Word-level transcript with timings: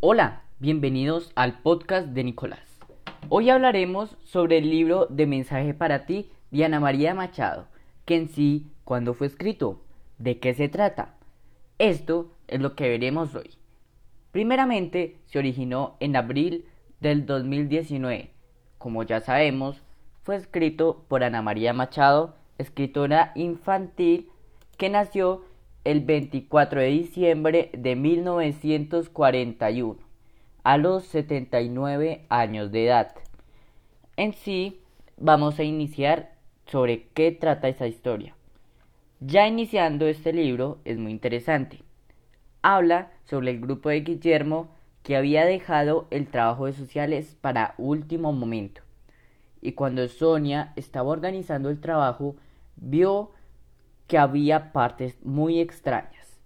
Hola, 0.00 0.42
bienvenidos 0.58 1.32
al 1.36 1.60
podcast 1.60 2.08
de 2.08 2.22
Nicolás. 2.22 2.78
Hoy 3.30 3.48
hablaremos 3.48 4.14
sobre 4.24 4.58
el 4.58 4.68
libro 4.68 5.06
de 5.06 5.26
Mensaje 5.26 5.72
para 5.72 6.04
ti 6.04 6.30
de 6.50 6.66
Ana 6.66 6.80
María 6.80 7.14
Machado, 7.14 7.66
que 8.04 8.16
en 8.16 8.28
sí, 8.28 8.70
cuando 8.84 9.14
fue 9.14 9.26
escrito, 9.26 9.80
¿de 10.18 10.38
qué 10.38 10.52
se 10.52 10.68
trata? 10.68 11.14
Esto 11.78 12.30
es 12.46 12.60
lo 12.60 12.76
que 12.76 12.90
veremos 12.90 13.34
hoy. 13.34 13.52
Primeramente, 14.32 15.16
se 15.24 15.38
originó 15.38 15.96
en 15.98 16.14
abril 16.14 16.66
del 17.00 17.24
2019. 17.24 18.32
Como 18.76 19.02
ya 19.02 19.20
sabemos, 19.20 19.80
fue 20.24 20.36
escrito 20.36 21.06
por 21.08 21.24
Ana 21.24 21.40
María 21.40 21.72
Machado, 21.72 22.36
escritora 22.58 23.32
infantil 23.34 24.28
que 24.76 24.90
nació 24.90 25.42
el 25.86 26.00
24 26.00 26.80
de 26.80 26.88
diciembre 26.88 27.70
de 27.72 27.94
1941, 27.94 29.96
a 30.64 30.78
los 30.78 31.04
79 31.04 32.26
años 32.28 32.72
de 32.72 32.86
edad. 32.86 33.14
En 34.16 34.32
sí, 34.32 34.80
vamos 35.16 35.60
a 35.60 35.62
iniciar 35.62 36.32
sobre 36.66 37.06
qué 37.14 37.30
trata 37.30 37.68
esa 37.68 37.86
historia. 37.86 38.34
Ya 39.20 39.46
iniciando 39.46 40.08
este 40.08 40.32
libro 40.32 40.78
es 40.84 40.98
muy 40.98 41.12
interesante. 41.12 41.84
Habla 42.62 43.12
sobre 43.22 43.52
el 43.52 43.60
grupo 43.60 43.88
de 43.88 44.00
Guillermo 44.00 44.66
que 45.04 45.14
había 45.14 45.44
dejado 45.44 46.08
el 46.10 46.26
trabajo 46.26 46.66
de 46.66 46.72
sociales 46.72 47.36
para 47.40 47.76
último 47.78 48.32
momento. 48.32 48.80
Y 49.62 49.70
cuando 49.72 50.08
Sonia 50.08 50.72
estaba 50.74 51.10
organizando 51.10 51.70
el 51.70 51.80
trabajo, 51.80 52.34
vio 52.74 53.30
que 54.06 54.18
había 54.18 54.72
partes 54.72 55.16
muy 55.24 55.60
extrañas. 55.60 56.40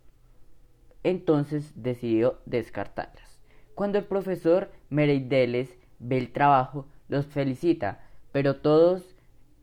Entonces 1.03 1.73
decidió 1.75 2.39
descartarlas. 2.47 3.39
Cuando 3.75 3.99
el 3.99 4.05
profesor 4.05 4.71
Mereideles 4.91 5.79
ve 5.99 6.19
el 6.19 6.33
trabajo, 6.33 6.87
los 7.09 7.27
felicita, 7.27 8.01
pero 8.33 8.57
todos 8.57 9.17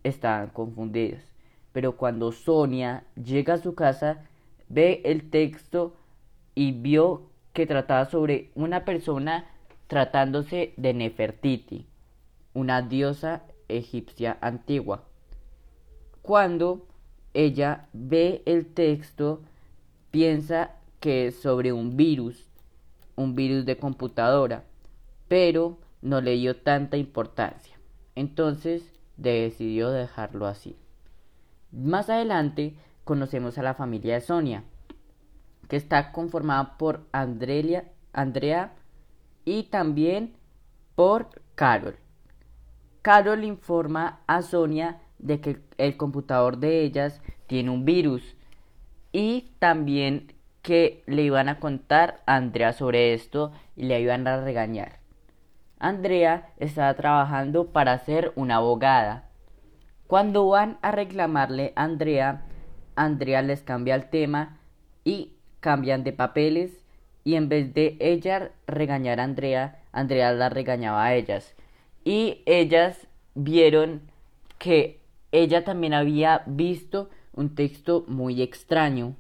estaban 0.03 0.49
confundidos. 0.49 1.23
Pero 1.71 1.97
cuando 1.97 2.31
Sonia 2.31 3.03
llega 3.15 3.55
a 3.55 3.59
su 3.59 3.75
casa, 3.75 4.25
ve 4.69 5.01
el 5.05 5.29
texto 5.29 5.95
y 6.55 6.71
vio 6.71 7.29
que 7.53 7.67
trataba 7.67 8.05
sobre 8.05 8.51
una 8.55 8.85
persona 8.85 9.45
tratándose 9.87 10.73
de 10.77 10.93
Nefertiti, 10.93 11.87
una 12.53 12.81
diosa 12.81 13.43
egipcia 13.67 14.37
antigua. 14.41 15.03
Cuando 16.21 16.87
ella 17.37 17.87
ve 17.93 18.41
el 18.47 18.65
texto, 18.65 19.43
piensa 20.09 20.71
que 20.99 21.27
es 21.27 21.39
sobre 21.39 21.71
un 21.71 21.95
virus, 21.95 22.49
un 23.15 23.35
virus 23.35 23.63
de 23.63 23.77
computadora, 23.77 24.63
pero 25.27 25.77
no 26.01 26.19
le 26.19 26.31
dio 26.31 26.55
tanta 26.55 26.97
importancia. 26.97 27.77
Entonces 28.15 28.91
decidió 29.17 29.91
dejarlo 29.91 30.47
así. 30.47 30.75
Más 31.71 32.09
adelante 32.09 32.75
conocemos 33.03 33.59
a 33.59 33.63
la 33.63 33.75
familia 33.75 34.15
de 34.15 34.21
Sonia, 34.21 34.63
que 35.67 35.75
está 35.75 36.11
conformada 36.11 36.75
por 36.79 37.05
Andrea, 37.11 37.83
Andrea 38.13 38.73
y 39.45 39.65
también 39.65 40.33
por 40.95 41.29
Carol. 41.53 41.97
Carol 43.03 43.43
informa 43.43 44.21
a 44.25 44.41
Sonia 44.41 45.01
de 45.19 45.41
que 45.41 45.59
el 45.77 45.97
computador 45.97 46.57
de 46.57 46.81
ellas 46.81 47.21
tiene 47.47 47.69
un 47.71 47.85
virus 47.85 48.35
y 49.11 49.51
también 49.59 50.33
que 50.61 51.03
le 51.07 51.23
iban 51.23 51.49
a 51.49 51.59
contar 51.59 52.21
a 52.25 52.35
Andrea 52.35 52.73
sobre 52.73 53.13
esto 53.13 53.51
y 53.75 53.83
le 53.83 54.01
iban 54.01 54.27
a 54.27 54.41
regañar. 54.41 54.99
Andrea 55.79 56.49
estaba 56.57 56.93
trabajando 56.95 57.67
para 57.67 57.97
ser 57.99 58.33
una 58.35 58.57
abogada. 58.57 59.29
Cuando 60.07 60.47
van 60.47 60.77
a 60.81 60.91
reclamarle 60.91 61.73
a 61.75 61.83
Andrea, 61.83 62.45
Andrea 62.95 63.41
les 63.41 63.61
cambia 63.61 63.95
el 63.95 64.09
tema 64.09 64.57
y 65.03 65.33
cambian 65.59 66.03
de 66.03 66.13
papeles 66.13 66.83
y 67.23 67.35
en 67.35 67.49
vez 67.49 67.73
de 67.73 67.97
ella 67.99 68.51
regañar 68.67 69.19
a 69.19 69.23
Andrea, 69.23 69.79
Andrea 69.91 70.31
la 70.33 70.49
regañaba 70.49 71.05
a 71.05 71.13
ellas. 71.13 71.55
Y 72.03 72.41
ellas 72.45 73.07
vieron 73.35 74.01
que 74.57 75.01
ella 75.31 75.63
también 75.63 75.93
había 75.93 76.43
visto 76.45 77.09
un 77.33 77.55
texto 77.55 78.05
muy 78.07 78.41
extraño. 78.41 79.15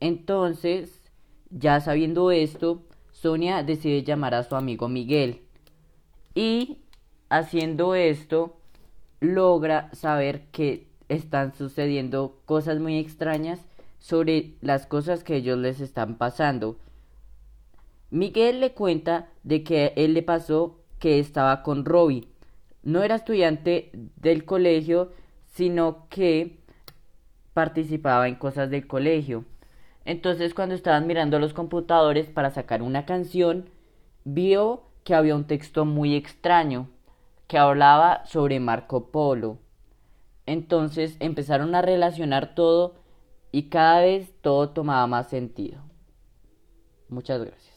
Entonces, 0.00 1.02
ya 1.50 1.80
sabiendo 1.80 2.30
esto, 2.30 2.82
Sonia 3.12 3.62
decide 3.62 4.02
llamar 4.02 4.34
a 4.34 4.42
su 4.42 4.56
amigo 4.56 4.88
Miguel. 4.88 5.42
Y 6.34 6.78
haciendo 7.28 7.94
esto, 7.94 8.56
logra 9.20 9.90
saber 9.92 10.46
que 10.50 10.88
están 11.08 11.54
sucediendo 11.54 12.40
cosas 12.46 12.78
muy 12.78 12.98
extrañas 12.98 13.60
sobre 13.98 14.54
las 14.60 14.86
cosas 14.86 15.22
que 15.22 15.36
ellos 15.36 15.58
les 15.58 15.80
están 15.80 16.16
pasando. 16.16 16.78
Miguel 18.10 18.60
le 18.60 18.72
cuenta 18.72 19.30
de 19.42 19.62
que 19.62 19.92
él 19.96 20.14
le 20.14 20.22
pasó 20.22 20.80
que 20.98 21.18
estaba 21.18 21.62
con 21.62 21.84
Robbie. 21.84 22.28
No 22.82 23.02
era 23.02 23.14
estudiante 23.14 23.90
del 24.16 24.44
colegio, 24.44 25.12
sino 25.52 26.08
que 26.08 26.58
participaba 27.52 28.26
en 28.28 28.34
cosas 28.34 28.70
del 28.70 28.86
colegio. 28.86 29.44
Entonces 30.04 30.54
cuando 30.54 30.74
estaban 30.74 31.06
mirando 31.06 31.38
los 31.38 31.52
computadores 31.52 32.28
para 32.28 32.50
sacar 32.50 32.82
una 32.82 33.04
canción, 33.04 33.70
vio 34.24 34.82
que 35.04 35.14
había 35.14 35.36
un 35.36 35.46
texto 35.46 35.84
muy 35.84 36.14
extraño 36.14 36.88
que 37.46 37.58
hablaba 37.58 38.24
sobre 38.24 38.60
Marco 38.60 39.10
Polo. 39.10 39.58
Entonces 40.46 41.16
empezaron 41.20 41.74
a 41.74 41.82
relacionar 41.82 42.54
todo 42.54 42.94
y 43.52 43.64
cada 43.64 44.00
vez 44.00 44.32
todo 44.40 44.70
tomaba 44.70 45.06
más 45.06 45.28
sentido. 45.28 45.82
Muchas 47.08 47.44
gracias. 47.44 47.71